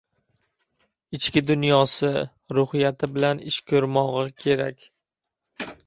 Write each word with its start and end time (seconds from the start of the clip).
ichki 1.17 1.43
dunyosi, 1.51 2.09
ruhiyati 2.59 3.13
bilan 3.19 3.45
ish 3.53 3.61
ko‘rmog‘i 3.73 4.35
kerak. 4.47 4.93